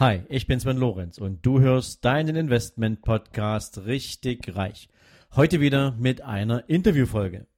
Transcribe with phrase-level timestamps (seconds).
[0.00, 4.88] Hi, ich bin Sven Lorenz und du hörst deinen Investment Podcast richtig reich.
[5.34, 7.48] Heute wieder mit einer Interviewfolge.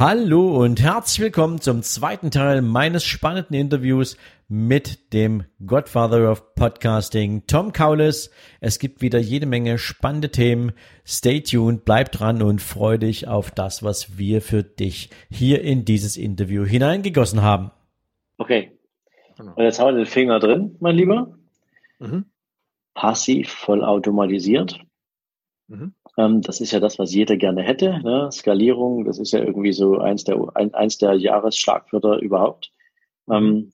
[0.00, 4.16] Hallo und herzlich willkommen zum zweiten Teil meines spannenden Interviews
[4.48, 8.30] mit dem Godfather of Podcasting, Tom Kaulis.
[8.60, 10.72] Es gibt wieder jede Menge spannende Themen.
[11.06, 15.84] Stay tuned, bleib dran und freu dich auf das, was wir für dich hier in
[15.84, 17.70] dieses Interview hineingegossen haben.
[18.38, 18.72] Okay.
[19.36, 21.36] Und jetzt haben wir den Finger drin, mein Lieber.
[21.98, 22.24] Mhm.
[22.94, 24.80] Passiv, vollautomatisiert.
[25.72, 25.94] Mhm.
[26.18, 28.00] Ähm, das ist ja das, was jeder gerne hätte.
[28.02, 28.28] Ne?
[28.30, 32.70] Skalierung, das ist ja irgendwie so eins der, ein, eins der Jahresschlagwörter überhaupt.
[33.30, 33.72] Ähm,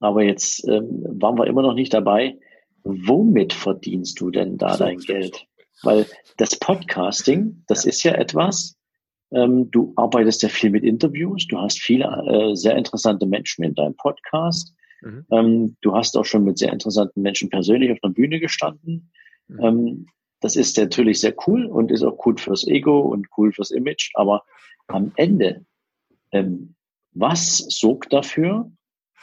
[0.00, 2.38] aber jetzt ähm, waren wir immer noch nicht dabei.
[2.84, 5.46] Womit verdienst du denn da dein Geld?
[5.82, 6.06] Weil
[6.38, 8.76] das Podcasting, das ist ja etwas,
[9.30, 13.74] ähm, du arbeitest ja viel mit Interviews, du hast viele äh, sehr interessante Menschen in
[13.74, 14.74] deinem Podcast.
[15.02, 15.76] Mhm.
[15.80, 19.10] Du hast auch schon mit sehr interessanten Menschen persönlich auf der Bühne gestanden.
[19.48, 20.06] Mhm.
[20.42, 24.10] Das ist natürlich sehr cool und ist auch cool fürs Ego und cool fürs Image.
[24.14, 24.44] Aber
[24.88, 25.64] am Ende,
[26.32, 26.74] ähm,
[27.12, 28.70] was sorgt dafür,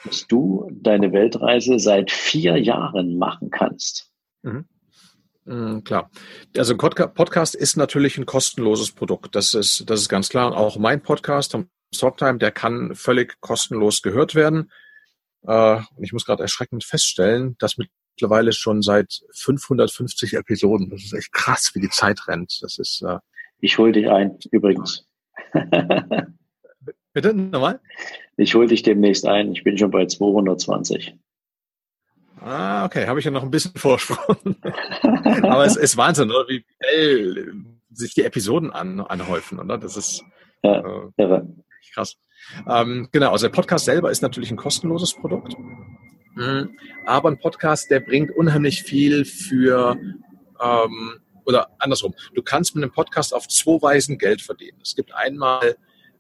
[0.06, 4.12] dass du deine Weltreise seit vier Jahren machen kannst?
[4.44, 4.66] Mhm.
[5.46, 6.10] Mhm, klar.
[6.56, 9.36] Also Podcast ist natürlich ein kostenloses Produkt.
[9.36, 10.48] Das ist, das ist ganz klar.
[10.48, 11.58] Und auch mein Podcast,
[11.98, 14.72] Talktime, der kann völlig kostenlos gehört werden.
[15.48, 20.90] Äh, ich muss gerade erschreckend feststellen, dass mit mittlerweile schon seit 550 Episoden.
[20.90, 22.60] Das ist echt krass, wie die Zeit rennt.
[22.62, 23.02] Das ist.
[23.02, 23.20] Äh
[23.62, 25.08] ich hole dich ein, übrigens.
[27.14, 27.80] Bitte nochmal?
[28.36, 29.54] Ich hole dich demnächst ein.
[29.54, 31.16] Ich bin schon bei 220.
[32.42, 34.56] Ah, okay, habe ich ja noch ein bisschen Vorsprung.
[35.44, 36.48] Aber es ist Wahnsinn, oder?
[36.48, 37.54] wie schnell
[37.92, 39.78] sich die Episoden an, anhäufen, oder?
[39.78, 40.24] Das ist
[40.64, 41.42] ja, äh,
[41.94, 42.18] krass.
[42.68, 45.56] Ähm, genau, also der Podcast selber ist natürlich ein kostenloses Produkt.
[46.40, 46.78] Mhm.
[47.06, 49.98] Aber ein Podcast, der bringt unheimlich viel für,
[50.62, 54.80] ähm, oder andersrum, du kannst mit einem Podcast auf zwei Weisen Geld verdienen.
[54.82, 55.76] Es gibt einmal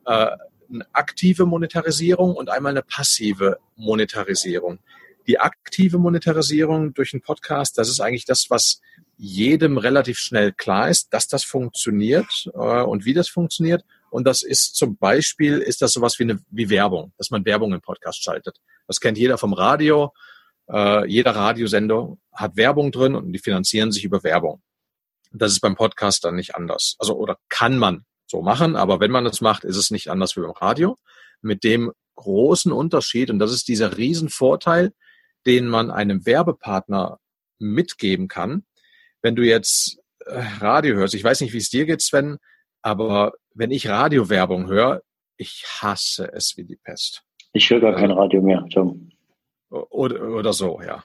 [0.05, 0.27] äh,
[0.71, 4.79] eine aktive Monetarisierung und einmal eine passive Monetarisierung.
[5.25, 8.81] Die aktive Monetarisierung durch einen Podcast, das ist eigentlich das, was
[9.17, 13.83] jedem relativ schnell klar ist, dass das funktioniert äh, und wie das funktioniert.
[14.09, 17.73] Und das ist zum Beispiel, ist das sowas wie eine wie Werbung, dass man Werbung
[17.73, 18.59] im Podcast schaltet.
[18.89, 20.13] Das kennt jeder vom Radio.
[20.67, 24.63] Äh, jeder Radiosender hat Werbung drin und die finanzieren sich über Werbung.
[25.31, 26.95] Das ist beim Podcast dann nicht anders.
[26.97, 30.35] Also, oder kann man so machen, aber wenn man das macht, ist es nicht anders
[30.35, 30.97] wie beim Radio.
[31.41, 34.91] Mit dem großen Unterschied, und das ist dieser Riesenvorteil,
[35.45, 37.19] den man einem Werbepartner
[37.59, 38.65] mitgeben kann.
[39.21, 42.39] Wenn du jetzt äh, Radio hörst, ich weiß nicht, wie es dir geht, Sven,
[42.81, 45.03] aber wenn ich Radiowerbung höre,
[45.37, 47.23] ich hasse es wie die Pest.
[47.53, 49.11] Ich höre gar kein Radio mehr, Tom.
[49.69, 51.03] Oder, oder so, ja.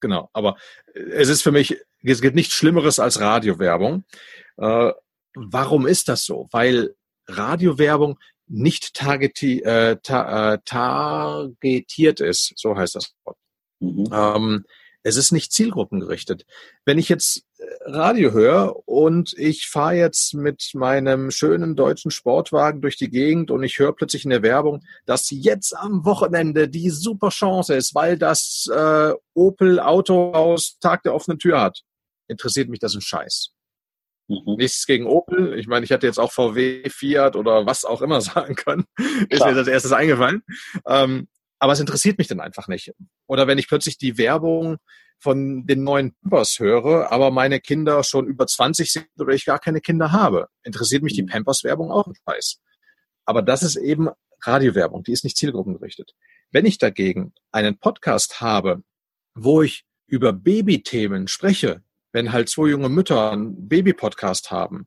[0.00, 0.28] Genau.
[0.32, 0.56] Aber
[0.94, 4.04] es ist für mich, es gibt nichts Schlimmeres als Radiowerbung.
[4.58, 4.92] Äh,
[5.34, 6.48] warum ist das so?
[6.50, 6.94] Weil
[7.28, 13.38] Radiowerbung nicht targeti äh, ta äh, targetiert ist, so heißt das Wort.
[13.80, 14.04] Mhm.
[14.12, 14.64] Ähm,
[15.02, 16.46] es ist nicht zielgruppengerichtet.
[16.84, 17.45] Wenn ich jetzt äh,
[17.84, 23.62] Radio höre und ich fahre jetzt mit meinem schönen deutschen Sportwagen durch die Gegend und
[23.62, 28.18] ich höre plötzlich in der Werbung, dass jetzt am Wochenende die super Chance ist, weil
[28.18, 31.82] das äh, Opel Autohaus Tag der offenen Tür hat.
[32.28, 33.52] Interessiert mich das ein Scheiß.
[34.28, 34.56] Mhm.
[34.56, 35.58] Nichts gegen Opel.
[35.58, 38.84] Ich meine, ich hatte jetzt auch VW, Fiat oder was auch immer sagen können.
[39.28, 40.42] Ist mir das erstes eingefallen.
[40.86, 41.28] Ähm,
[41.58, 42.92] aber es interessiert mich dann einfach nicht.
[43.26, 44.76] Oder wenn ich plötzlich die Werbung
[45.18, 49.58] von den neuen Pampers höre, aber meine Kinder schon über 20 sind oder ich gar
[49.58, 51.28] keine Kinder habe, interessiert mich die mhm.
[51.28, 52.60] Pampers-Werbung auch nicht weiß.
[53.24, 54.08] Aber das ist eben
[54.42, 56.14] Radiowerbung, die ist nicht zielgruppengerichtet.
[56.50, 58.82] Wenn ich dagegen einen Podcast habe,
[59.34, 64.86] wo ich über Babythemen spreche, wenn halt zwei junge Mütter einen Baby-Podcast haben,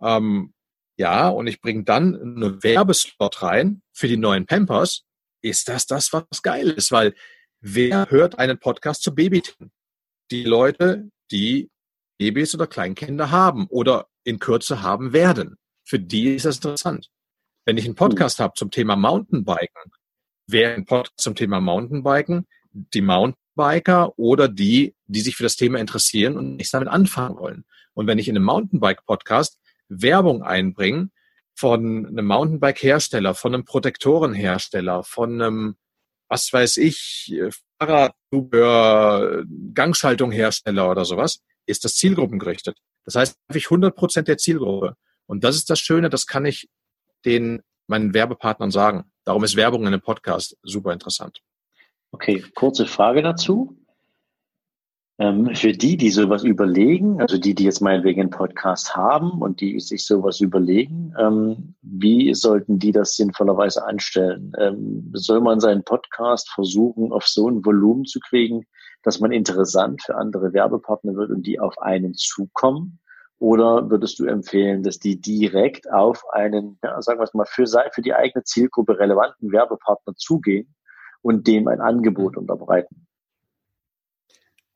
[0.00, 0.52] ähm,
[0.96, 5.04] ja, und ich bringe dann eine Werbeslot rein für die neuen Pampers,
[5.42, 7.14] ist das das, was geil ist, weil
[7.68, 9.72] wer hört einen Podcast zu Babythemen?
[10.30, 11.68] Die Leute, die
[12.16, 15.56] Babys oder Kleinkinder haben oder in Kürze haben werden.
[15.84, 17.10] Für die ist das interessant.
[17.64, 19.90] Wenn ich einen Podcast habe zum Thema Mountainbiken,
[20.46, 22.46] wer ein Podcast zum Thema Mountainbiken?
[22.72, 27.64] Die Mountainbiker oder die, die sich für das Thema interessieren und nichts damit anfangen wollen.
[27.94, 29.58] Und wenn ich in einem Mountainbike-Podcast
[29.88, 31.10] Werbung einbringe,
[31.54, 35.76] von einem Mountainbike-Hersteller, von einem Protektorenhersteller, von einem
[36.28, 37.34] was weiß ich,
[37.78, 39.44] Fahrradzubehör,
[39.74, 42.78] Gangschaltung Hersteller oder sowas, ist das zielgruppengerichtet.
[43.04, 44.96] Das heißt, habe ich 100 Prozent der Zielgruppe.
[45.26, 46.68] Und das ist das Schöne, das kann ich
[47.24, 49.04] den meinen Werbepartnern sagen.
[49.24, 51.40] Darum ist Werbung in einem Podcast super interessant.
[52.12, 53.76] Okay, kurze Frage dazu.
[55.18, 59.62] Ähm, für die, die sowas überlegen, also die, die jetzt meinetwegen einen Podcast haben und
[59.62, 64.52] die sich sowas überlegen, ähm, wie sollten die das sinnvollerweise anstellen?
[64.58, 68.66] Ähm, soll man seinen Podcast versuchen, auf so ein Volumen zu kriegen,
[69.04, 72.98] dass man interessant für andere Werbepartner wird und die auf einen zukommen?
[73.38, 77.66] Oder würdest du empfehlen, dass die direkt auf einen, ja, sagen wir es mal, für,
[77.66, 80.74] für die eigene Zielgruppe relevanten Werbepartner zugehen
[81.22, 83.05] und dem ein Angebot unterbreiten?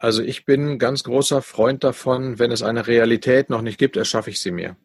[0.00, 3.99] Also ich bin ein ganz großer Freund davon, wenn es eine Realität noch nicht gibt,
[3.99, 4.76] erschaffe ich sie mir.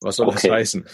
[0.00, 0.48] Was soll okay.
[0.48, 0.86] das heißen?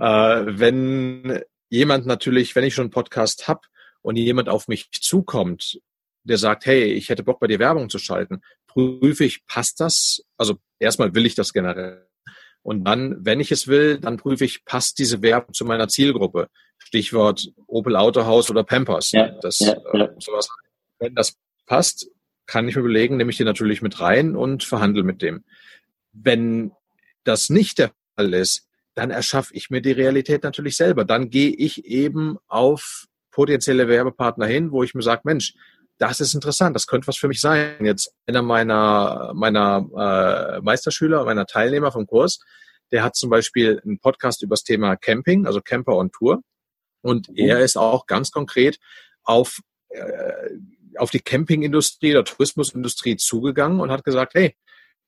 [0.00, 3.60] Äh, wenn jemand natürlich, wenn ich schon einen Podcast habe
[4.02, 5.80] und jemand auf mich zukommt,
[6.24, 10.24] der sagt, hey, ich hätte Bock bei dir Werbung zu schalten, prüfe ich, passt das?
[10.36, 12.08] Also erstmal will ich das generell.
[12.62, 16.48] Und dann, wenn ich es will, dann prüfe ich, passt diese Werbung zu meiner Zielgruppe?
[16.78, 19.12] Stichwort Opel Autohaus oder Pampers.
[19.12, 20.04] Ja, das, ja, ja.
[20.06, 20.48] Äh, sowas.
[20.98, 21.36] Wenn das
[21.66, 22.10] passt,
[22.50, 25.44] kann ich mir überlegen, nehme ich den natürlich mit rein und verhandle mit dem.
[26.12, 26.72] Wenn
[27.22, 31.04] das nicht der Fall ist, dann erschaffe ich mir die Realität natürlich selber.
[31.04, 35.54] Dann gehe ich eben auf potenzielle Werbepartner hin, wo ich mir sage, Mensch,
[35.98, 37.84] das ist interessant, das könnte was für mich sein.
[37.84, 42.40] Jetzt einer meiner, meiner äh, Meisterschüler, meiner Teilnehmer vom Kurs,
[42.90, 46.42] der hat zum Beispiel einen Podcast über das Thema Camping, also Camper on Tour.
[47.00, 47.36] Und mhm.
[47.36, 48.80] er ist auch ganz konkret
[49.22, 49.60] auf
[49.90, 50.50] äh,
[50.96, 54.56] auf die Campingindustrie oder Tourismusindustrie zugegangen und hat gesagt, hey,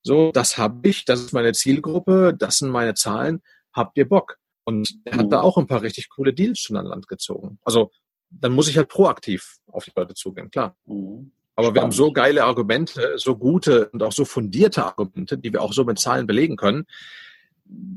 [0.03, 3.43] so, das habe ich, das ist meine Zielgruppe, das sind meine Zahlen,
[3.73, 4.39] habt ihr Bock?
[4.65, 5.45] Und er hat da mhm.
[5.45, 7.59] auch ein paar richtig coole Deals schon an Land gezogen.
[7.63, 7.91] Also
[8.31, 10.77] dann muss ich halt proaktiv auf die Leute zugehen, klar.
[10.87, 11.33] Mhm.
[11.55, 11.75] Aber Spannend.
[11.75, 15.73] wir haben so geile Argumente, so gute und auch so fundierte Argumente, die wir auch
[15.73, 16.87] so mit Zahlen belegen können.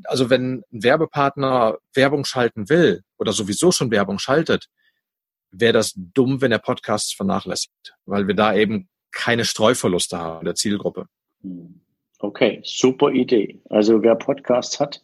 [0.03, 4.67] Also wenn ein Werbepartner Werbung schalten will oder sowieso schon Werbung schaltet,
[5.51, 10.45] wäre das dumm, wenn er Podcasts vernachlässigt, weil wir da eben keine Streuverluste haben in
[10.45, 11.07] der Zielgruppe.
[12.19, 13.61] Okay, super Idee.
[13.69, 15.01] Also wer Podcasts hat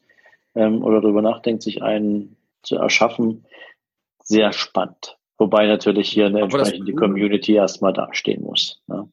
[0.56, 3.46] ähm, oder darüber nachdenkt, sich einen zu erschaffen,
[4.24, 5.18] sehr spannend.
[5.38, 8.82] Wobei natürlich hier eine entsprechende Community erstmal dastehen muss.
[8.88, 9.08] Ja.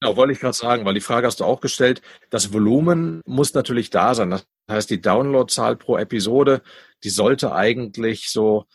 [0.00, 2.02] Genau, wollte ich gerade sagen, weil die Frage hast du auch gestellt.
[2.30, 4.30] Das Volumen muss natürlich da sein.
[4.30, 6.62] Das heißt, die Downloadzahl pro Episode,
[7.02, 8.66] die sollte eigentlich so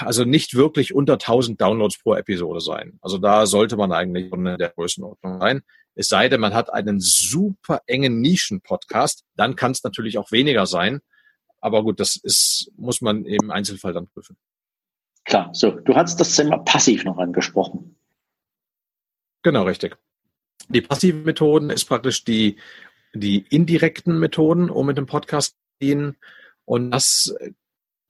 [0.00, 2.98] also nicht wirklich unter 1000 Downloads pro Episode sein.
[3.02, 5.62] Also da sollte man eigentlich in der Größenordnung sein.
[5.94, 10.66] Es sei denn, man hat einen super engen Nischen-Podcast, dann kann es natürlich auch weniger
[10.66, 11.00] sein.
[11.60, 14.36] Aber gut, das ist, muss man im Einzelfall dann prüfen.
[15.24, 17.96] Klar, so, du hast das Thema passiv noch angesprochen.
[19.42, 19.96] Genau, richtig.
[20.68, 22.58] Die passiven Methoden ist praktisch die,
[23.14, 26.16] die indirekten Methoden, um mit dem Podcast zu gehen.
[26.64, 27.34] Und das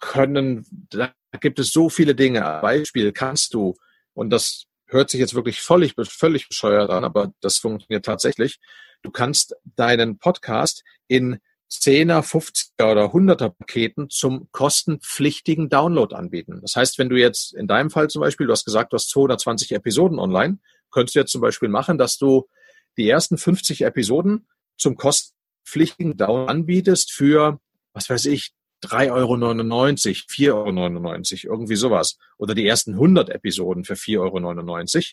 [0.05, 2.41] können, da gibt es so viele Dinge.
[2.63, 3.75] Beispiel kannst du,
[4.13, 8.61] und das hört sich jetzt wirklich völlig, völlig bescheuert an, aber das funktioniert tatsächlich.
[9.03, 11.39] Du kannst deinen Podcast in
[11.71, 16.61] 10er, 50er oder 100er Paketen zum kostenpflichtigen Download anbieten.
[16.61, 19.11] Das heißt, wenn du jetzt in deinem Fall zum Beispiel, du hast gesagt, du hast
[19.11, 20.59] 220 Episoden online,
[20.91, 22.49] könntest du jetzt zum Beispiel machen, dass du
[22.97, 24.47] die ersten 50 Episoden
[24.77, 27.59] zum kostenpflichtigen Download anbietest für,
[27.93, 28.53] was weiß ich,
[28.85, 32.19] 3,99 Euro, 4,99 Euro, irgendwie sowas.
[32.39, 35.05] Oder die ersten 100 Episoden für 4,99 Euro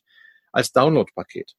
[0.52, 1.54] als Download-Paket.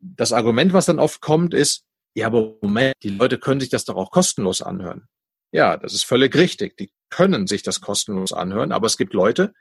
[0.00, 3.84] Das Argument, was dann oft kommt, ist, ja, aber Moment, die Leute können sich das
[3.84, 5.08] doch auch kostenlos anhören.
[5.50, 6.76] Ja, das ist völlig richtig.
[6.76, 9.52] Die können sich das kostenlos anhören, aber es gibt Leute,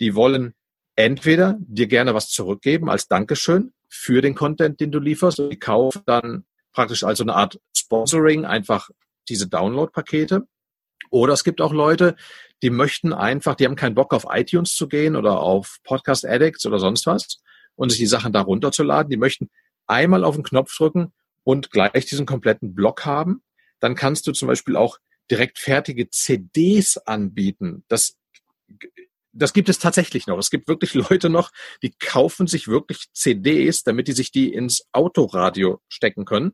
[0.00, 0.54] die wollen
[0.96, 6.02] entweder dir gerne was zurückgeben als Dankeschön für den Content, den du lieferst, die kaufen
[6.06, 8.90] dann praktisch als so eine Art Sponsoring einfach
[9.28, 10.46] diese Download-Pakete.
[11.10, 12.16] Oder es gibt auch Leute,
[12.62, 16.64] die möchten einfach, die haben keinen Bock auf iTunes zu gehen oder auf Podcast Addicts
[16.66, 17.40] oder sonst was
[17.76, 19.10] und sich die Sachen da runterzuladen.
[19.10, 19.50] Die möchten
[19.86, 23.42] einmal auf den Knopf drücken und gleich diesen kompletten Block haben.
[23.80, 24.98] Dann kannst du zum Beispiel auch
[25.30, 27.84] direkt fertige CDs anbieten.
[27.88, 28.16] Das,
[29.32, 30.38] das gibt es tatsächlich noch.
[30.38, 31.50] Es gibt wirklich Leute noch,
[31.82, 36.52] die kaufen sich wirklich CDs, damit die sich die ins Autoradio stecken können.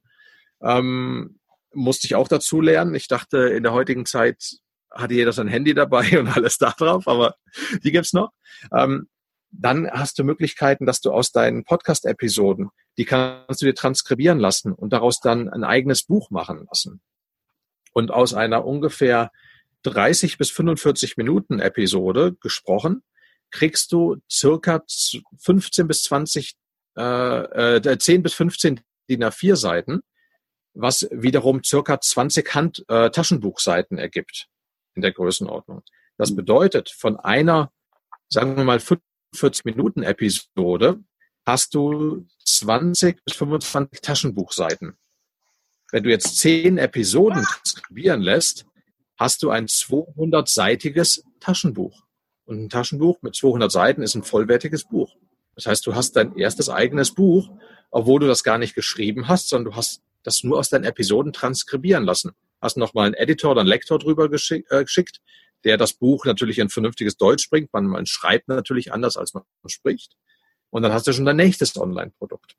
[0.63, 1.40] Ähm,
[1.73, 2.95] musste ich auch dazu lernen.
[2.95, 4.59] Ich dachte, in der heutigen Zeit
[4.91, 7.37] hatte jeder sein Handy dabei und alles da drauf, aber
[7.83, 8.31] die gibt's noch.
[8.77, 9.09] Ähm,
[9.53, 14.73] dann hast du Möglichkeiten, dass du aus deinen Podcast-Episoden, die kannst du dir transkribieren lassen
[14.73, 17.01] und daraus dann ein eigenes Buch machen lassen.
[17.93, 19.33] Und aus einer ungefähr
[19.83, 23.03] 30 bis 45 Minuten Episode gesprochen,
[23.51, 24.85] kriegst du circa
[25.39, 26.55] 15 bis 20,
[26.97, 30.03] äh, äh, 10 bis 15 DIN A4 Seiten,
[30.75, 34.49] was wiederum circa 20 Hand, äh, Taschenbuchseiten ergibt
[34.95, 35.83] in der Größenordnung.
[36.17, 37.73] Das bedeutet, von einer,
[38.29, 41.03] sagen wir mal, 45 Minuten Episode
[41.47, 44.97] hast du 20 bis 25 Taschenbuchseiten.
[45.91, 48.67] Wenn du jetzt 10 Episoden transkribieren lässt,
[49.19, 52.05] hast du ein 200-seitiges Taschenbuch.
[52.45, 55.17] Und ein Taschenbuch mit 200 Seiten ist ein vollwertiges Buch.
[55.55, 57.51] Das heißt, du hast dein erstes eigenes Buch,
[57.91, 61.33] obwohl du das gar nicht geschrieben hast, sondern du hast das nur aus deinen Episoden
[61.33, 62.33] transkribieren lassen.
[62.61, 65.21] Hast nochmal einen Editor oder einen Lektor drüber äh, geschickt,
[65.65, 67.73] der das Buch natürlich in vernünftiges Deutsch bringt.
[67.73, 70.17] Man, man schreibt natürlich anders, als man spricht.
[70.71, 72.57] Und dann hast du schon dein nächstes Online-Produkt.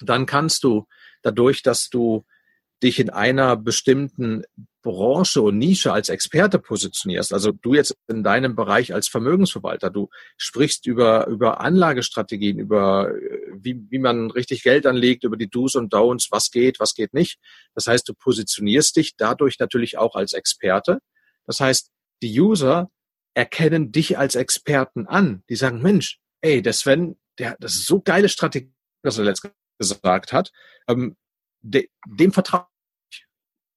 [0.00, 0.86] Dann kannst du
[1.22, 2.24] dadurch, dass du
[2.82, 4.44] dich in einer bestimmten
[4.82, 10.08] Branche und Nische als Experte positionierst, also du jetzt in deinem Bereich als Vermögensverwalter, du
[10.36, 13.12] sprichst über, über Anlagestrategien, über
[13.52, 17.12] wie, wie man richtig Geld anlegt, über die Do's und Don'ts, was geht, was geht
[17.12, 17.38] nicht.
[17.74, 21.00] Das heißt, du positionierst dich dadurch natürlich auch als Experte.
[21.46, 21.90] Das heißt,
[22.22, 22.90] die User
[23.34, 25.42] erkennen dich als Experten an.
[25.48, 29.54] Die sagen, Mensch, ey, der Sven, der, das ist so geile Strategie, was er letztens
[29.78, 30.50] gesagt hat.
[30.88, 31.16] Ähm,
[31.62, 32.66] de, dem vertraue
[33.10, 33.26] ich.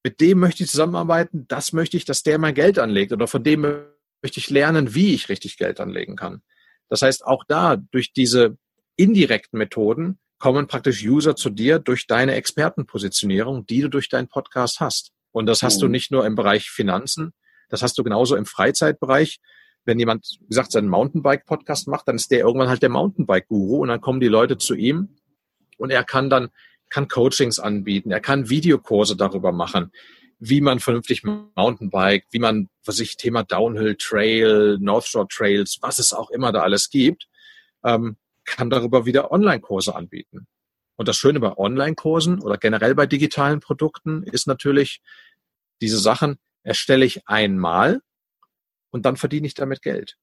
[0.03, 1.45] Mit dem möchte ich zusammenarbeiten.
[1.47, 3.11] Das möchte ich, dass der mein Geld anlegt.
[3.11, 6.41] Oder von dem möchte ich lernen, wie ich richtig Geld anlegen kann.
[6.89, 8.57] Das heißt, auch da durch diese
[8.95, 14.79] indirekten Methoden kommen praktisch User zu dir durch deine Expertenpositionierung, die du durch deinen Podcast
[14.79, 15.11] hast.
[15.31, 15.81] Und das hast mhm.
[15.81, 17.33] du nicht nur im Bereich Finanzen,
[17.69, 19.39] das hast du genauso im Freizeitbereich.
[19.85, 23.88] Wenn jemand, wie gesagt, seinen Mountainbike-Podcast macht, dann ist der irgendwann halt der Mountainbike-Guru und
[23.88, 25.15] dann kommen die Leute zu ihm
[25.77, 26.50] und er kann dann,
[26.91, 29.91] kann Coachings anbieten, er kann Videokurse darüber machen,
[30.38, 35.98] wie man vernünftig Mountainbike, wie man, was ich, Thema Downhill Trail, North Shore Trails, was
[35.98, 37.27] es auch immer da alles gibt,
[37.83, 40.48] ähm, kann darüber wieder Online-Kurse anbieten.
[40.98, 45.01] Und das Schöne bei Online-Kursen oder generell bei digitalen Produkten ist natürlich
[45.81, 48.01] diese Sachen, erstelle ich einmal
[48.91, 50.17] und dann verdiene ich damit Geld.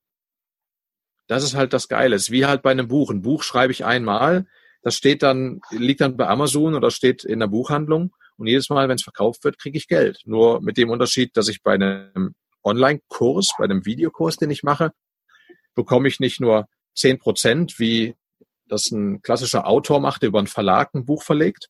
[1.26, 2.16] Das ist halt das Geile.
[2.16, 3.10] Es ist wie halt bei einem Buch.
[3.10, 4.46] Ein Buch schreibe ich einmal,
[4.82, 8.88] das steht dann, liegt dann bei Amazon oder steht in der Buchhandlung und jedes Mal,
[8.88, 10.20] wenn es verkauft wird, kriege ich Geld.
[10.24, 14.92] Nur mit dem Unterschied, dass ich bei einem Online-Kurs, bei einem Videokurs, den ich mache,
[15.74, 18.14] bekomme ich nicht nur zehn Prozent, wie
[18.66, 21.68] das ein klassischer Autor macht, der über einen Verlag ein Buch verlegt,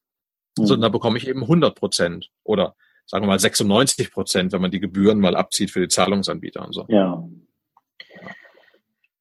[0.59, 0.67] mhm.
[0.67, 2.75] sondern da bekomme ich eben 100 Prozent oder
[3.07, 6.73] sagen wir mal 96 Prozent, wenn man die Gebühren mal abzieht für die Zahlungsanbieter und
[6.73, 6.85] so.
[6.89, 7.27] Ja.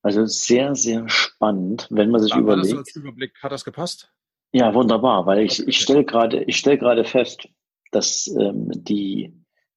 [0.08, 2.72] Also sehr, sehr spannend, wenn man sich ja, überlegt.
[2.72, 4.10] Das als Überblick, hat das gepasst?
[4.54, 7.50] Ja, wunderbar, weil ich, ich stelle gerade, ich gerade fest,
[7.92, 9.34] dass ähm, die,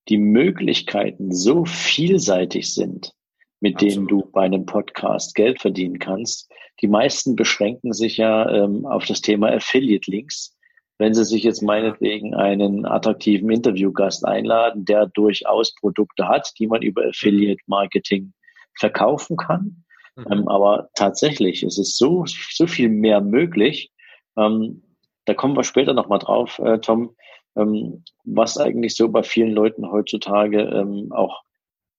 [0.09, 3.13] die Möglichkeiten so vielseitig sind,
[3.59, 3.93] mit Absolut.
[3.93, 6.49] denen du bei einem Podcast Geld verdienen kannst.
[6.81, 10.57] Die meisten beschränken sich ja ähm, auf das Thema Affiliate-Links
[11.01, 16.83] wenn Sie sich jetzt meinetwegen einen attraktiven Interviewgast einladen, der durchaus Produkte hat, die man
[16.83, 18.35] über Affiliate Marketing
[18.79, 19.83] verkaufen kann.
[20.21, 20.33] Mhm.
[20.33, 23.91] Ähm, aber tatsächlich es ist so, so viel mehr möglich.
[24.37, 24.83] Ähm,
[25.25, 27.15] da kommen wir später nochmal drauf, äh, Tom,
[27.57, 31.43] ähm, was eigentlich so bei vielen Leuten heutzutage ähm, auch,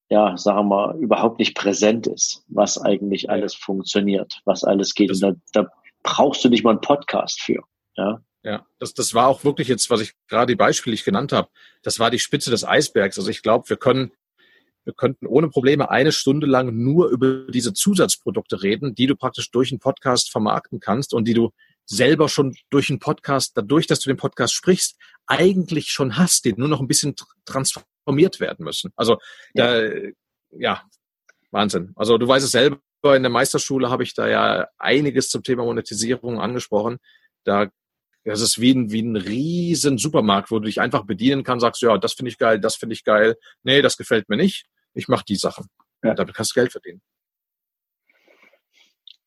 [0.09, 5.11] ja, sagen wir mal, überhaupt nicht präsent ist, was eigentlich alles funktioniert, was alles geht.
[5.11, 5.69] Und da, da
[6.03, 7.63] brauchst du nicht mal einen Podcast für.
[7.95, 8.21] Ja.
[8.43, 11.49] Ja, das, das war auch wirklich jetzt, was ich gerade die Beispiele ich genannt habe,
[11.83, 13.19] das war die Spitze des Eisbergs.
[13.19, 14.11] Also ich glaube, wir können,
[14.83, 19.51] wir könnten ohne Probleme eine Stunde lang nur über diese Zusatzprodukte reden, die du praktisch
[19.51, 21.51] durch einen Podcast vermarkten kannst und die du
[21.85, 24.97] selber schon durch einen Podcast, dadurch, dass du den Podcast sprichst,
[25.27, 28.91] eigentlich schon hast, die nur noch ein bisschen transformiert werden müssen.
[28.95, 29.17] Also
[29.53, 29.83] da,
[30.51, 30.83] ja,
[31.51, 31.91] Wahnsinn.
[31.95, 35.63] Also du weißt es selber, in der Meisterschule habe ich da ja einiges zum Thema
[35.63, 36.97] Monetisierung angesprochen.
[37.43, 37.69] Da
[38.23, 41.81] das ist wie ein, wie ein riesen Supermarkt, wo du dich einfach bedienen kannst, sagst,
[41.81, 43.35] ja, das finde ich geil, das finde ich geil.
[43.63, 44.67] Nee, das gefällt mir nicht.
[44.93, 45.67] Ich mache die Sachen.
[46.03, 46.13] Ja.
[46.13, 47.01] Damit kannst du Geld verdienen.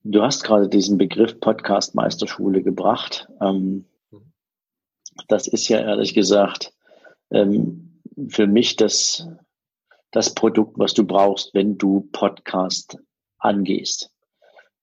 [0.02, 3.26] Du hast gerade diesen Begriff Podcast Meisterschule gebracht.
[3.40, 3.86] Ähm,
[5.28, 6.72] das ist ja ehrlich gesagt
[7.30, 9.26] ähm, für mich das,
[10.10, 12.98] das Produkt, was du brauchst, wenn du Podcast
[13.38, 14.12] angehst.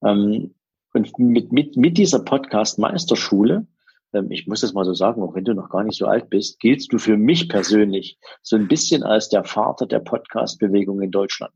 [0.03, 0.56] Ähm,
[0.94, 3.68] und mit, mit, mit dieser Podcast Meisterschule
[4.30, 6.60] ich muss das mal so sagen, auch wenn du noch gar nicht so alt bist,
[6.60, 11.53] giltst du für mich persönlich so ein bisschen als der Vater der Podcast-Bewegung in Deutschland.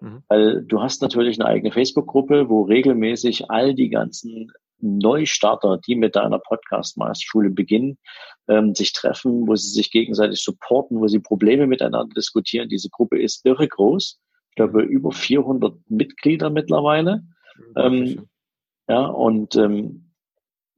[0.00, 0.22] Mhm.
[0.28, 6.16] Weil du hast natürlich eine eigene Facebook-Gruppe, wo regelmäßig all die ganzen Neustarter, die mit
[6.16, 7.98] deiner Podcast-Masterschule beginnen,
[8.48, 12.68] ähm, sich treffen, wo sie sich gegenseitig supporten, wo sie Probleme miteinander diskutieren.
[12.68, 14.18] Diese Gruppe ist irre groß.
[14.50, 17.22] Ich glaube, über 400 Mitglieder mittlerweile.
[17.76, 18.28] Ähm,
[18.88, 20.11] ja, und ähm,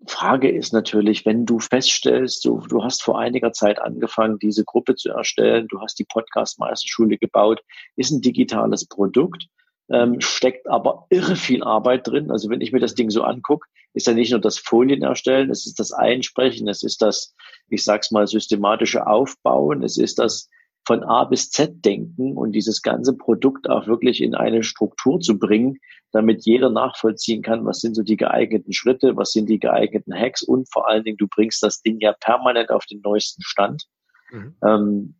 [0.06, 4.96] Frage ist natürlich, wenn du feststellst, du, du hast vor einiger Zeit angefangen, diese Gruppe
[4.96, 7.62] zu erstellen, du hast die Podcast-Meisterschule gebaut,
[7.96, 9.46] ist ein digitales Produkt,
[9.90, 12.30] ähm, steckt aber irre viel Arbeit drin.
[12.30, 15.50] Also wenn ich mir das Ding so angucke, ist ja nicht nur das Folien erstellen,
[15.50, 17.34] es ist das Einsprechen, es ist das,
[17.68, 20.48] ich sag's mal, systematische Aufbauen, es ist das
[20.86, 25.38] von A bis Z denken und dieses ganze Produkt auch wirklich in eine Struktur zu
[25.38, 25.78] bringen,
[26.12, 30.42] damit jeder nachvollziehen kann, was sind so die geeigneten Schritte, was sind die geeigneten Hacks
[30.42, 33.84] und vor allen Dingen, du bringst das Ding ja permanent auf den neuesten Stand.
[34.30, 34.56] Mhm.
[34.62, 35.14] Ähm,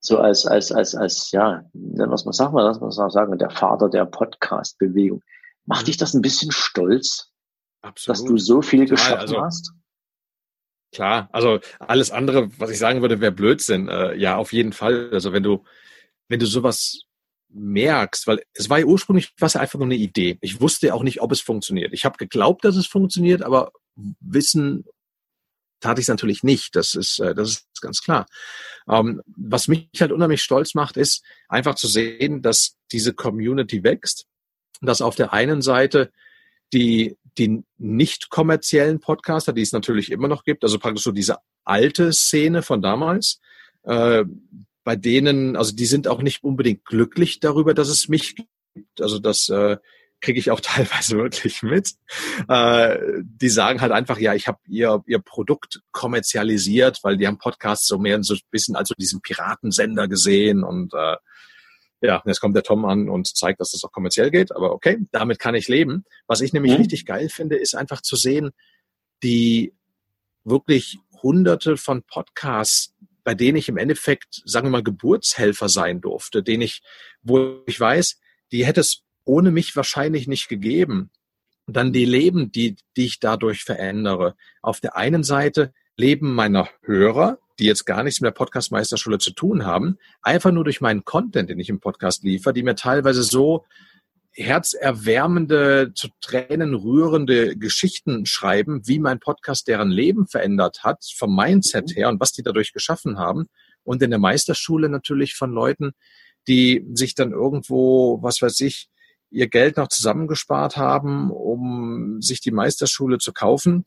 [0.00, 3.88] so als, als, als, als, ja, was man sagt, man, was man sagen, der Vater
[3.88, 5.22] der Podcast-Bewegung.
[5.64, 5.86] Macht mhm.
[5.86, 7.32] dich das ein bisschen stolz,
[7.82, 8.18] Absolut.
[8.18, 9.72] dass du so viel Total, geschaffen also, hast?
[10.96, 13.86] Klar, also alles andere, was ich sagen würde, wäre Blödsinn.
[13.86, 15.10] Äh, ja, auf jeden Fall.
[15.12, 15.62] Also wenn du,
[16.28, 17.02] wenn du sowas
[17.50, 20.38] merkst, weil es war ja ursprünglich was einfach nur eine Idee.
[20.40, 21.92] Ich wusste auch nicht, ob es funktioniert.
[21.92, 24.86] Ich habe geglaubt, dass es funktioniert, aber wissen
[25.80, 26.74] tat ich es natürlich nicht.
[26.74, 28.24] Das ist, äh, das ist ganz klar.
[28.88, 34.24] Ähm, was mich halt unheimlich stolz macht, ist einfach zu sehen, dass diese Community wächst,
[34.80, 36.10] dass auf der einen Seite
[36.72, 41.38] die, die nicht kommerziellen Podcaster, die es natürlich immer noch gibt, also praktisch so diese
[41.64, 43.40] alte Szene von damals,
[43.84, 44.24] äh,
[44.84, 49.00] bei denen, also die sind auch nicht unbedingt glücklich darüber, dass es mich gibt.
[49.00, 49.78] Also das äh,
[50.20, 51.90] kriege ich auch teilweise wirklich mit.
[52.48, 57.38] Äh, die sagen halt einfach, ja, ich habe ihr, ihr Produkt kommerzialisiert, weil die haben
[57.38, 61.16] Podcasts so mehr so ein bisschen als so diesen Piratensender gesehen und äh,
[62.00, 64.98] ja, jetzt kommt der Tom an und zeigt, dass das auch kommerziell geht, aber okay,
[65.12, 66.04] damit kann ich leben.
[66.26, 66.78] Was ich nämlich mhm.
[66.78, 68.50] richtig geil finde, ist einfach zu sehen,
[69.22, 69.74] die
[70.44, 76.42] wirklich hunderte von Podcasts, bei denen ich im Endeffekt, sagen wir mal, Geburtshelfer sein durfte,
[76.42, 76.82] den ich,
[77.22, 78.20] wo ich weiß,
[78.52, 81.10] die hätte es ohne mich wahrscheinlich nicht gegeben.
[81.66, 84.36] Und dann die Leben, die, die ich dadurch verändere.
[84.62, 89.32] Auf der einen Seite Leben meiner Hörer, die jetzt gar nichts mit der Podcast-Meisterschule zu
[89.32, 93.22] tun haben, einfach nur durch meinen Content, den ich im Podcast liefere, die mir teilweise
[93.22, 93.64] so
[94.32, 101.96] herzerwärmende, zu Tränen rührende Geschichten schreiben, wie mein Podcast deren Leben verändert hat, vom Mindset
[101.96, 103.46] her und was die dadurch geschaffen haben.
[103.82, 105.92] Und in der Meisterschule natürlich von Leuten,
[106.48, 108.90] die sich dann irgendwo, was weiß ich,
[109.30, 113.84] ihr Geld noch zusammengespart haben, um sich die Meisterschule zu kaufen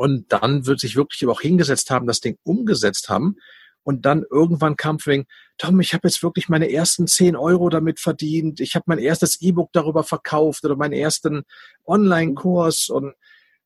[0.00, 3.36] und dann wird sich wirklich auch hingesetzt haben, das Ding umgesetzt haben.
[3.82, 5.26] Und dann irgendwann kam wegen,
[5.58, 8.60] Tom, ich habe jetzt wirklich meine ersten zehn Euro damit verdient.
[8.60, 11.42] Ich habe mein erstes E-Book darüber verkauft oder meinen ersten
[11.84, 12.88] Online-Kurs.
[12.88, 13.12] Und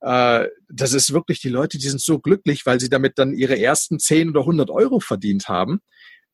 [0.00, 3.56] äh, das ist wirklich, die Leute, die sind so glücklich, weil sie damit dann ihre
[3.56, 5.82] ersten zehn oder hundert Euro verdient haben.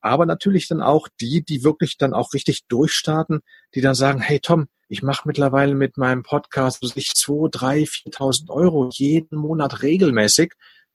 [0.01, 3.41] Aber natürlich dann auch die, die wirklich dann auch richtig durchstarten,
[3.75, 8.51] die dann sagen, hey Tom, ich mache mittlerweile mit meinem Podcast sich zwei, drei, viertausend
[8.51, 10.55] Euro jeden Monat regelmäßig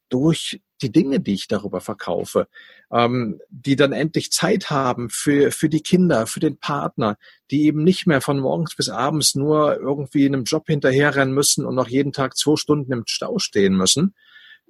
[0.10, 2.50] durch die Dinge, die ich darüber verkaufe,
[2.92, 7.18] ähm, die dann endlich Zeit haben für, für die Kinder, für den Partner,
[7.52, 11.66] die eben nicht mehr von morgens bis abends nur irgendwie in einem Job hinterherrennen müssen
[11.66, 14.14] und noch jeden Tag zwei Stunden im Stau stehen müssen,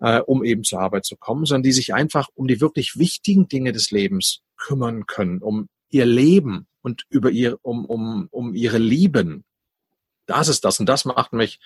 [0.02, 3.48] äh, um eben zur Arbeit zu kommen, sondern die sich einfach um die wirklich wichtigen
[3.48, 8.78] Dinge des Lebens kümmern können, um ihr Leben und über ihr, um, um, um ihre
[8.78, 9.44] Lieben.
[10.26, 10.80] Das ist das.
[10.80, 11.60] Und das macht mich,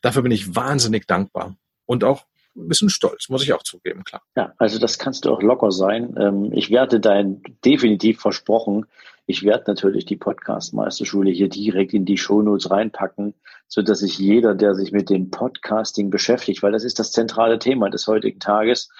[0.00, 1.56] dafür bin ich wahnsinnig dankbar.
[1.86, 2.24] Und auch
[2.56, 4.22] ein bisschen stolz, muss ich auch zugeben, klar.
[4.36, 6.14] Ja, also das kannst du auch locker sein.
[6.18, 8.86] Ähm, ich werde dein definitiv versprochen.
[9.26, 13.34] Ich werde natürlich die Podcast-Meisterschule hier direkt in die Shownotes reinpacken,
[13.68, 17.58] so dass sich jeder, der sich mit dem Podcasting beschäftigt, weil das ist das zentrale
[17.58, 18.90] Thema des heutigen Tages,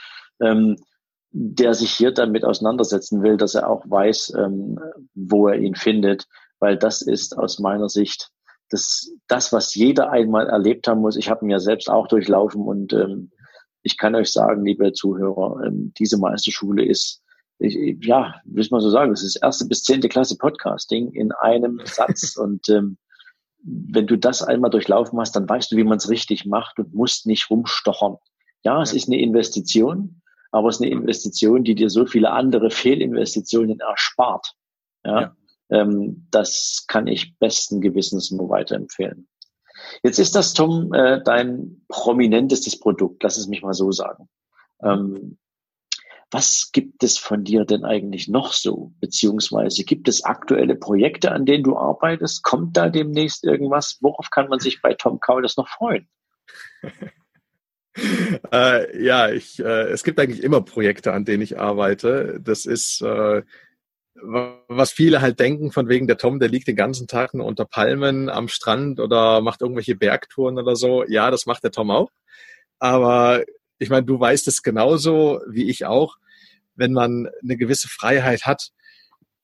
[0.41, 0.77] ähm,
[1.31, 4.79] der sich hier damit auseinandersetzen will, dass er auch weiß, ähm,
[5.15, 6.27] wo er ihn findet,
[6.59, 8.31] weil das ist aus meiner Sicht
[8.71, 11.17] das, das, was jeder einmal erlebt haben muss.
[11.17, 13.31] Ich habe ihn ja selbst auch durchlaufen und ähm,
[13.83, 17.23] ich kann euch sagen, liebe Zuhörer, ähm, diese Meisterschule ist,
[17.59, 21.81] ich, ja, soll man so sagen, es ist erste bis zehnte Klasse Podcasting in einem
[21.85, 22.99] Satz und ähm,
[23.63, 26.95] wenn du das einmal durchlaufen hast, dann weißt du, wie man es richtig macht und
[26.95, 28.17] musst nicht rumstochern.
[28.63, 30.18] Ja, es ist eine Investition,
[30.51, 34.55] aber es ist eine Investition, die dir so viele andere Fehlinvestitionen erspart.
[35.05, 35.37] Ja, ja.
[35.71, 39.29] Ähm, das kann ich besten Gewissens nur weiterempfehlen.
[40.03, 44.29] Jetzt ist das, Tom, äh, dein prominentestes Produkt, lass es mich mal so sagen.
[44.83, 45.39] Ähm,
[46.31, 48.93] was gibt es von dir denn eigentlich noch so?
[49.01, 52.43] Beziehungsweise gibt es aktuelle Projekte, an denen du arbeitest?
[52.43, 53.99] Kommt da demnächst irgendwas?
[54.03, 56.09] Worauf kann man sich bei Tom Kaules noch freuen?
[58.53, 62.41] äh, ja, ich, äh, es gibt eigentlich immer Projekte, an denen ich arbeite.
[62.43, 63.43] Das ist, äh,
[64.15, 67.65] was viele halt denken, von wegen der Tom, der liegt den ganzen Tag nur unter
[67.65, 71.05] Palmen am Strand oder macht irgendwelche Bergtouren oder so.
[71.05, 72.11] Ja, das macht der Tom auch.
[72.79, 73.45] Aber
[73.79, 76.17] ich meine, du weißt es genauso wie ich auch.
[76.75, 78.71] Wenn man eine gewisse Freiheit hat,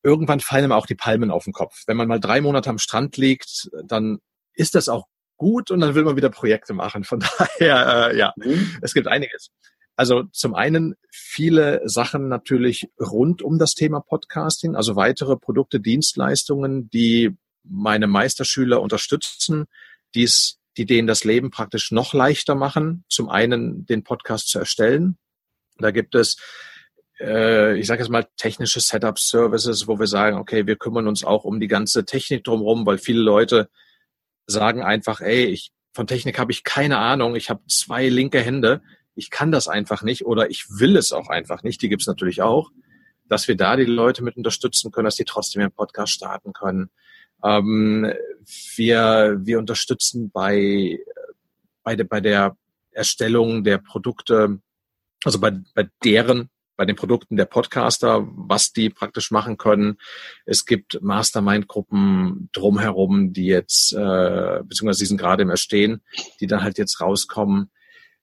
[0.03, 1.83] irgendwann fallen ihm auch die Palmen auf den Kopf.
[1.87, 4.19] Wenn man mal drei Monate am Strand liegt, dann
[4.53, 5.07] ist das auch
[5.37, 7.05] gut und dann will man wieder Projekte machen.
[7.05, 8.79] Von daher, äh, ja, mhm.
[8.83, 9.51] es gibt einiges.
[9.97, 16.91] Also zum einen viele Sachen natürlich rund um das Thema Podcasting, also weitere Produkte, Dienstleistungen,
[16.91, 19.67] die meine Meisterschüler unterstützen,
[20.15, 23.05] dies, die denen das Leben praktisch noch leichter machen.
[23.09, 25.17] Zum einen den Podcast zu erstellen.
[25.79, 26.37] Da gibt es
[27.21, 31.45] äh, ich sage jetzt mal, technische Setup-Services, wo wir sagen, okay, wir kümmern uns auch
[31.45, 33.71] um die ganze Technik drumherum, weil viele Leute
[34.47, 38.83] sagen einfach, ey, ich, von Technik habe ich keine Ahnung, ich habe zwei linke Hände,
[39.15, 42.43] ich kann das einfach nicht oder ich will es auch einfach nicht, die gibt's natürlich
[42.43, 42.71] auch,
[43.29, 46.91] dass wir da die Leute mit unterstützen können, dass die trotzdem ihren Podcast starten können.
[47.43, 48.13] Ähm,
[48.77, 50.99] wir, wir unterstützen bei,
[51.83, 52.57] bei, de, bei der
[52.91, 54.61] Erstellung der Produkte,
[55.25, 59.99] also bei, bei deren bei den Produkten der Podcaster, was die praktisch machen können.
[60.45, 66.03] Es gibt Mastermind-Gruppen drumherum, die jetzt, äh, beziehungsweise die sind gerade im Erstehen,
[66.41, 67.71] die dann halt jetzt rauskommen.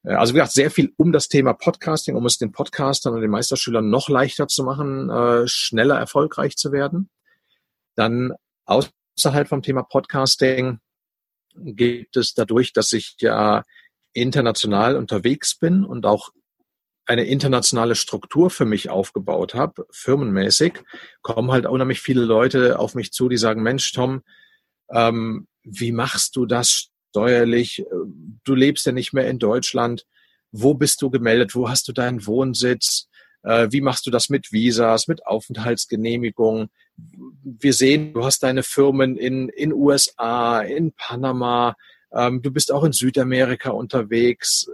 [0.03, 3.21] Äh, also wie gesagt, sehr viel um das Thema Podcasting, um es den Podcastern und
[3.21, 7.09] den Meisterschülern noch leichter zu machen, äh, schneller erfolgreich zu werden.
[7.95, 8.33] Dann
[8.65, 10.79] außerhalb vom Thema Podcasting
[11.55, 13.63] gibt es dadurch, dass ich ja
[14.13, 16.29] international unterwegs bin und auch
[17.05, 20.73] eine internationale Struktur für mich aufgebaut habe, firmenmäßig,
[21.21, 24.21] kommen halt unheimlich viele Leute auf mich zu, die sagen, Mensch, Tom,
[24.91, 27.85] ähm, wie machst du das steuerlich?
[28.43, 30.05] Du lebst ja nicht mehr in Deutschland.
[30.51, 31.55] Wo bist du gemeldet?
[31.55, 33.07] Wo hast du deinen Wohnsitz?
[33.43, 36.69] Äh, wie machst du das mit Visas, mit Aufenthaltsgenehmigung?
[37.43, 41.75] Wir sehen, du hast deine Firmen in, in USA, in Panama,
[42.13, 44.67] ähm, du bist auch in Südamerika unterwegs.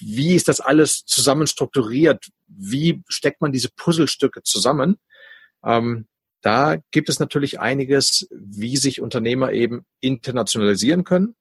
[0.00, 2.26] Wie ist das alles zusammen strukturiert?
[2.46, 4.96] Wie steckt man diese Puzzlestücke zusammen?
[5.64, 6.06] Ähm,
[6.40, 11.34] da gibt es natürlich einiges, wie sich Unternehmer eben internationalisieren können.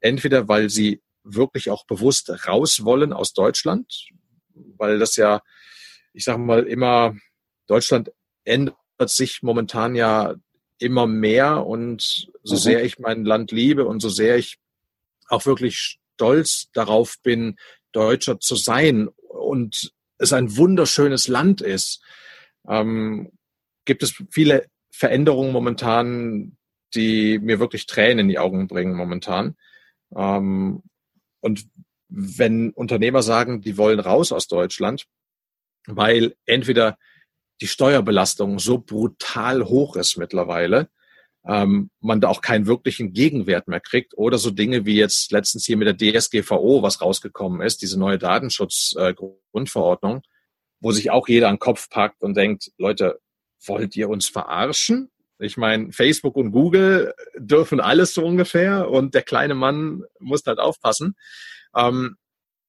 [0.00, 4.08] Entweder weil sie wirklich auch bewusst raus wollen aus Deutschland,
[4.76, 5.42] weil das ja,
[6.12, 7.14] ich sage mal, immer,
[7.66, 8.10] Deutschland
[8.44, 10.34] ändert sich momentan ja
[10.78, 12.58] immer mehr und so mhm.
[12.58, 14.58] sehr ich mein Land liebe und so sehr ich
[15.28, 17.56] auch wirklich stolz darauf bin,
[17.92, 22.02] Deutscher zu sein und es ein wunderschönes Land ist,
[22.68, 23.30] ähm,
[23.84, 26.56] gibt es viele Veränderungen momentan,
[26.94, 29.56] die mir wirklich Tränen in die Augen bringen momentan.
[30.14, 30.82] Ähm,
[31.40, 31.66] und
[32.08, 35.06] wenn Unternehmer sagen, die wollen raus aus Deutschland,
[35.86, 36.98] weil entweder
[37.60, 40.88] die Steuerbelastung so brutal hoch ist mittlerweile,
[41.46, 45.64] ähm, man da auch keinen wirklichen Gegenwert mehr kriegt oder so Dinge wie jetzt letztens
[45.64, 50.22] hier mit der DSGVO, was rausgekommen ist, diese neue Datenschutzgrundverordnung, äh,
[50.80, 53.18] wo sich auch jeder an den Kopf packt und denkt, Leute,
[53.64, 55.10] wollt ihr uns verarschen?
[55.40, 60.58] Ich meine, Facebook und Google dürfen alles so ungefähr und der kleine Mann muss halt
[60.58, 61.14] aufpassen,
[61.76, 62.16] ähm,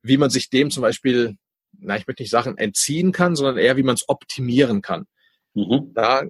[0.03, 1.35] wie man sich dem zum Beispiel,
[1.77, 5.05] na, ich möchte nicht sagen entziehen kann, sondern eher wie man es optimieren kann.
[5.55, 5.91] Mhm.
[5.93, 6.23] Da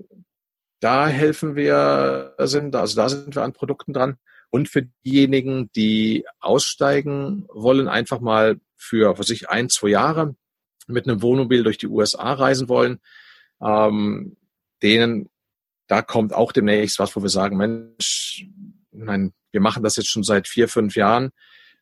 [0.80, 4.18] da helfen wir, sind, also da sind wir an Produkten dran.
[4.50, 10.36] Und für diejenigen, die aussteigen wollen, einfach mal für, für sich ein, zwei Jahre
[10.88, 13.00] mit einem Wohnmobil durch die USA reisen wollen,
[13.62, 14.38] ähm,
[14.82, 15.30] denen,
[15.88, 18.48] da kommt auch demnächst was, wo wir sagen, Mensch,
[18.92, 21.32] nein, wir machen das jetzt schon seit vier, fünf Jahren,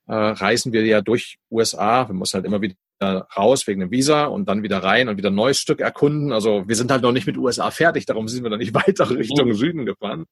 [0.08, 4.26] äh, reisen wir ja durch USA, wir müssen halt immer wieder raus wegen dem Visa
[4.26, 6.32] und dann wieder rein und wieder ein neues Stück erkunden.
[6.32, 9.10] Also wir sind halt noch nicht mit USA fertig, darum sind wir dann nicht weiter
[9.10, 10.26] Richtung Süden gefahren.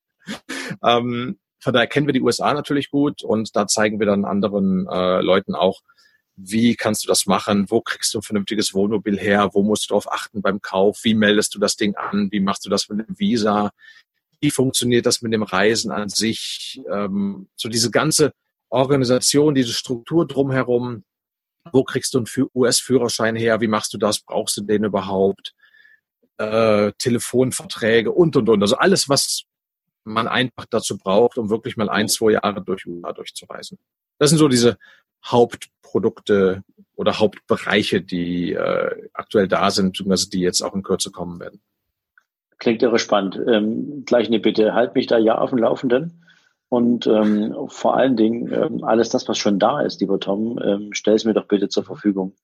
[0.84, 4.88] Ähm, von daher kennen wir die USA natürlich gut und da zeigen wir dann anderen
[4.88, 5.82] äh, Leuten auch,
[6.36, 9.90] wie kannst du das machen, wo kriegst du ein vernünftiges Wohnmobil her, wo musst du
[9.90, 13.08] darauf achten beim Kauf, wie meldest du das Ding an, wie machst du das mit
[13.08, 13.72] dem Visa,
[14.42, 18.34] wie funktioniert das mit dem Reisen an sich, ähm, so diese ganze
[18.70, 21.04] Organisation, diese Struktur drumherum,
[21.72, 23.62] wo kriegst du einen US-Führerschein her?
[23.62, 24.20] Wie machst du das?
[24.20, 25.54] Brauchst du den überhaupt?
[26.38, 28.62] Äh, Telefonverträge und, und, und.
[28.62, 29.44] Also alles, was
[30.04, 33.78] man einfach dazu braucht, um wirklich mal ein, zwei Jahre durch USA durchzureisen.
[34.20, 34.78] Das sind so diese
[35.26, 36.64] Hauptprodukte
[36.96, 41.62] oder Hauptbereiche, die äh, aktuell da sind, beziehungsweise die jetzt auch in Kürze kommen werden.
[42.58, 43.40] Klingt irre spannend.
[43.48, 46.25] Ähm, gleich eine Bitte, halt mich da ja auf dem Laufenden.
[46.70, 50.90] Und ähm, vor allen Dingen, ähm, alles das, was schon da ist, lieber Tom, ähm,
[50.92, 52.36] stell es mir doch bitte zur Verfügung.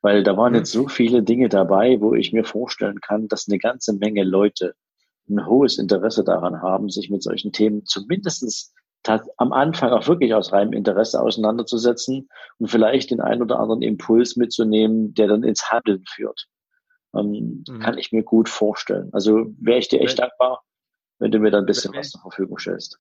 [0.00, 0.58] Weil da waren mhm.
[0.58, 4.74] jetzt so viele Dinge dabei, wo ich mir vorstellen kann, dass eine ganze Menge Leute
[5.28, 8.72] ein hohes Interesse daran haben, sich mit solchen Themen zumindestens
[9.36, 14.36] am Anfang auch wirklich aus reinem Interesse auseinanderzusetzen und vielleicht den einen oder anderen Impuls
[14.36, 16.46] mitzunehmen, der dann ins Handeln führt.
[17.14, 17.78] Ähm, mhm.
[17.80, 19.10] Kann ich mir gut vorstellen.
[19.12, 20.64] Also wäre ich dir echt dankbar,
[21.18, 22.98] wenn du mir dann ein bisschen was zur Verfügung stellst.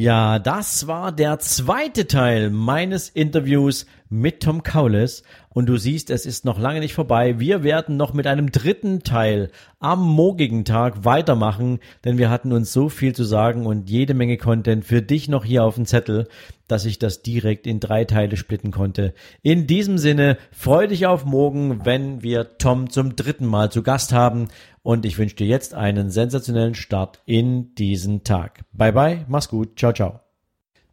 [0.00, 5.22] Ja, das war der zweite Teil meines Interviews mit Tom Kaules.
[5.50, 7.40] Und du siehst, es ist noch lange nicht vorbei.
[7.40, 12.72] Wir werden noch mit einem dritten Teil am morgigen Tag weitermachen, denn wir hatten uns
[12.72, 16.28] so viel zu sagen und jede Menge Content für dich noch hier auf dem Zettel,
[16.68, 19.14] dass ich das direkt in drei Teile splitten konnte.
[19.42, 24.12] In diesem Sinne, freu dich auf morgen, wenn wir Tom zum dritten Mal zu Gast
[24.12, 24.48] haben.
[24.82, 28.64] Und ich wünsche dir jetzt einen sensationellen Start in diesen Tag.
[28.72, 30.20] Bye bye, mach's gut, ciao, ciao.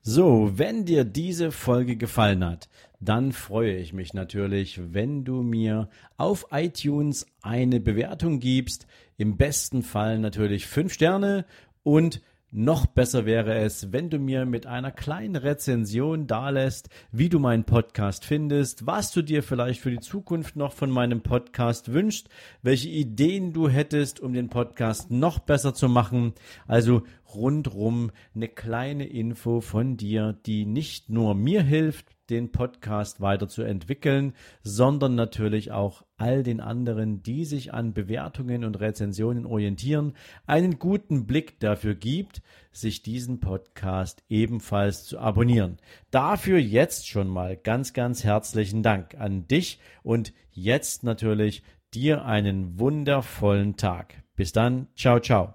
[0.02, 2.70] So, wenn dir diese Folge gefallen hat,
[3.06, 8.88] dann freue ich mich natürlich, wenn du mir auf iTunes eine Bewertung gibst.
[9.18, 11.46] Im besten Fall natürlich fünf Sterne
[11.84, 12.22] und
[12.58, 17.66] noch besser wäre es, wenn du mir mit einer kleinen Rezension dalässt, wie du meinen
[17.66, 22.30] Podcast findest, was du dir vielleicht für die Zukunft noch von meinem Podcast wünschst,
[22.62, 26.34] welche Ideen du hättest, um den Podcast noch besser zu machen.
[26.66, 34.34] Also rundrum eine kleine Info von dir, die nicht nur mir hilft, den Podcast weiterzuentwickeln,
[34.64, 40.14] sondern natürlich auch all den anderen, die sich an Bewertungen und Rezensionen orientieren,
[40.46, 45.78] einen guten Blick dafür gibt, sich diesen Podcast ebenfalls zu abonnieren.
[46.12, 52.80] Dafür jetzt schon mal ganz, ganz herzlichen Dank an dich und jetzt natürlich dir einen
[52.80, 54.24] wundervollen Tag.
[54.36, 55.54] Bis dann, ciao, ciao.